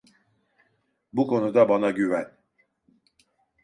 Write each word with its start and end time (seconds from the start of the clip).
Bu 1.13 1.27
konuda 1.27 1.69
bana 1.69 1.91
güven. 1.91 2.37